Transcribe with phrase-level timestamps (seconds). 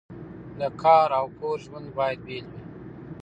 [0.59, 2.61] د کار او کور ژوند باید بیل وي.